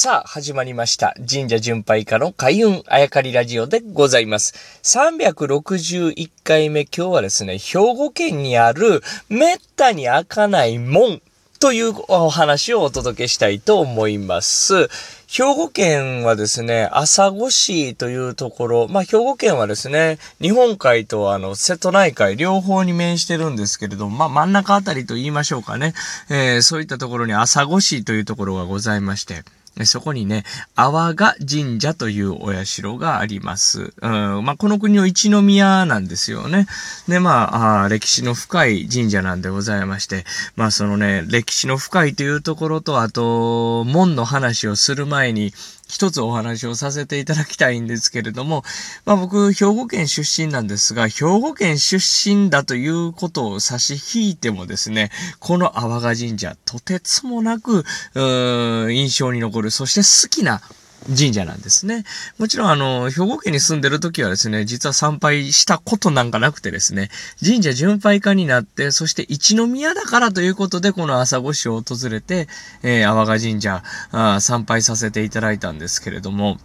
[0.00, 1.16] さあ、始まりました。
[1.28, 4.54] 神社巡拝家の開運あやかりラジオでございます。
[4.84, 11.20] 361回目、今日はですね、兵庫県にあるめったに開かない門
[11.58, 14.86] というお話をお届けしたいと思います。
[15.26, 25.92] 兵庫県はですね、朝来市というところ、まあ、兵庫県はですね、日本海とあの、瀬戸内海両方に面してるんですけれども、まあ、真ん中あたりと言いましょうかね。
[26.30, 29.42] えーそういったところに朝来市というところがございまして、
[29.84, 33.92] そこにね、阿波賀神社というお社があります。
[34.00, 36.66] うん、まあ、この国の一宮なんですよね。
[37.08, 40.24] で、まああ、歴史の深い神社なんでございまして、
[40.56, 45.52] まあ、そのね、歴史の深いというところと、あと、門の話をする前に、
[45.88, 48.62] 一つお話をさせていただきたいんですけれども、
[49.04, 60.60] まあ僕、兵庫県出身なんですが、兵庫県出身だということを差し引いてもですね、この阿波賀神社、とてつもなく、うー印象に残る、そして好きな
[61.06, 62.04] 神社なんですね。
[62.38, 67.10] もちろん、あの、兵庫県に住んでる時はですね、実は参拝したことなんかなくてですね、
[67.44, 72.48] 神社巡拝家になって、そして一宮だからということで、この朝来市を訪れて、
[72.82, 76.58] えー、阿波賀神社あ参拝させていただいたんですけれども、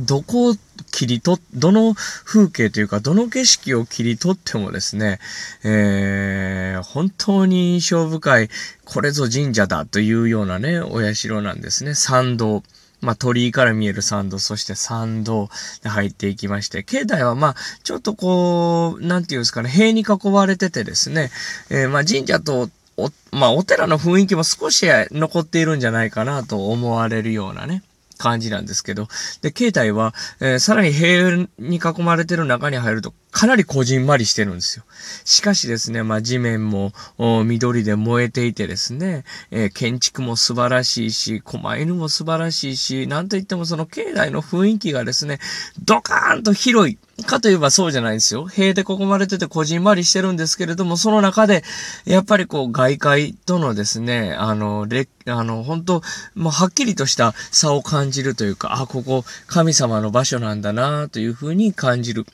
[0.00, 0.54] どこを
[0.90, 5.18] 切り取っ、どの風景というか、どの景色を切り取ってもですね、
[5.64, 8.48] えー、本当に印象深い、
[8.84, 11.94] これぞ神社だというようなね、お社なんですね。
[11.94, 12.62] 参道。
[13.02, 15.50] まあ、鳥居から見える参道、そして参道
[15.82, 21.30] で入っていきまして、境内はまあ、ちょっとこう、なんていうんですかね、塀に囲われててですね、
[21.68, 27.82] えーまあ、神社とお、まあ、お寺の雰囲気も少し残っているんじゃないかなと思われるようなね、
[28.18, 29.08] 感じなんですけど、
[29.42, 34.84] で、境内は、えーさらに塀に囲まれてる中に入ると、かなりこじんまりしてるんですよ。
[35.24, 45.38] しかしですね、まあ地面も緑で燃えていてですね、えー建築も素晴らしいし、狛犬も素晴らしいし、なんといってもその境内の雰囲気がですね、
[45.82, 46.98] ドカーンと広い。
[47.24, 48.46] かといえばそうじゃないんですよ。
[48.46, 51.62] 塀で囲まれててこじんまりしてるんですけれども、その中で、
[52.04, 56.02] やっぱりこう外界とのですね、あの、れあの、本当
[56.34, 62.26] もうはっきりとした差を感じるというか、あ、ここ神様の場所なんだなというふうに感じる。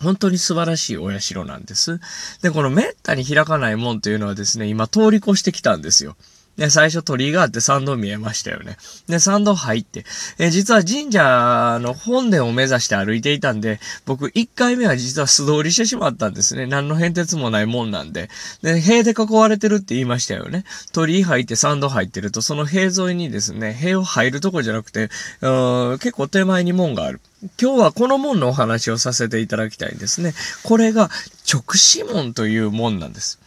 [0.00, 2.00] 本当に素晴らしいお社なんです。
[2.42, 6.16] で、このめったに開かない門というのはですね、今通り越してきたんですよ。
[6.56, 8.76] で、最初鳥居があって参道見えましたよね。
[9.08, 10.04] で、参道入って、
[10.38, 16.66] え実は神社の本殿を目指して歩いていたんで、僕1回目は実は素通りしてしまったんですね。
[16.66, 18.30] 何の変哲もない門なんで。
[18.62, 20.64] で、塀で囲われてるって言いましたよね。
[20.92, 25.10] 鳥居入って参道入ってると、その塀沿いにですね、塀を入るとこじゃなくて、
[25.42, 27.20] うん結構手前に門がある。
[27.60, 30.32] 今日はこの門のお話をさせていただきたいんですね。
[30.62, 31.10] これが
[31.52, 33.38] 直視門という門なんです。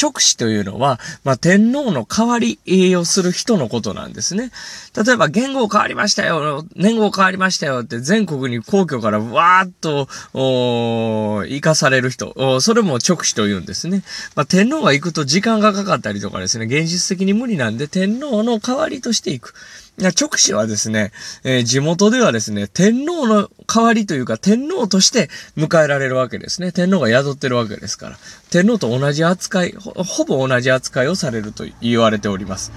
[0.00, 2.58] 直使というのは、まあ、天皇の代わり
[2.96, 4.50] をする人のことなんですね。
[4.96, 14.02] 例えば、言語変わりましたよ、年号変わりましたよって全国に皇居からわーっと、お生かされる人、それも直使と言うんですね。
[14.34, 19.54] まあ、天皇が行くと時間がかかったりとかですね、現実的に無理なんで天皇の代わりとして行く。
[19.98, 21.12] や直視はですね、
[21.44, 26.72] えー地元ではですね、天皇の代わりというか、天皇として迎えられるわけですね。
[26.72, 28.18] 天皇が宿ってるわけですから。
[28.50, 32.72] 天皇と同じ扱い、ほほぼ同じ扱いをされると言われております。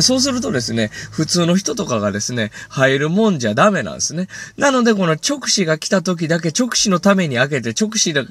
[0.00, 4.26] そうするとですね、普通の人とかがですね、入るもんじゃダメなんですね。
[4.56, 8.24] なので、この直視が来た時だけ直視のために開けて、直視が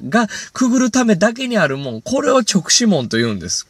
[0.52, 3.66] くぐるためだけにあるもん、これを直視門と言うんです。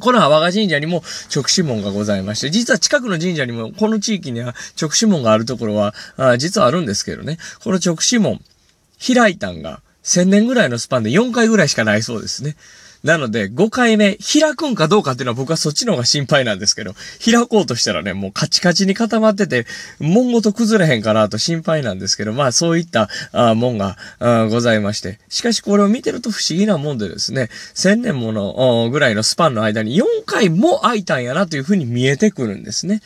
[0.00, 1.02] この阿波賀神社にも
[1.34, 7.38] 直視門がございまして、実は近くの神社にも、この地域には直視門があるところは、あ実はあるんですけどね。
[7.64, 8.40] この直視門、
[8.98, 12.56] 開いたんが、1000年ぐらいのスパンで4回ぐらいしかないそうですね。
[13.04, 16.94] なので、5回目、開くんかどうかっていうのは僕はそっちの方が心配なんですけど、
[17.24, 19.66] 開こうとしたらね、もうカチカチに固まってて、
[20.00, 25.20] 門ごと崩れへんかなと心配なんですけど、まあそういったあ門があございまして。
[25.28, 33.00] しかしこれを見てると不思議なもんでですね、1000年ものぐらいのスパンの間に4回も開いたんやなというふうに見えてくるんですね。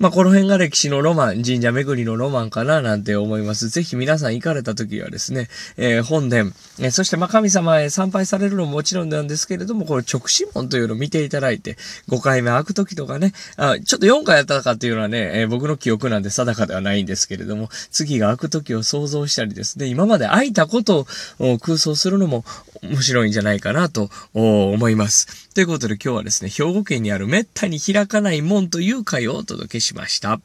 [0.00, 3.68] まあ、この辺が歴史のロマン、神社巡りのロマンかななんて思います。
[3.68, 11.76] ぜひ皆さん行かれた時はですね、えー本殿、えーそしてま神様へ参拝されるのももちろんなんですけれども、この直視門というのを見ていただいて、
[12.08, 21.06] 5回目開く時とかね、あちょっと4回やったかっていうのはね、えー僕の記憶なんで定かではないんですけれども、次が開く時を想像したりですね、今まで開いたこと
[21.38, 22.46] を空想するのも
[22.82, 25.48] 面白いんじゃないかなと思います。
[25.54, 30.40] ということで今日はですね、兵庫県にある滅多に開かない門という回をお届けしました。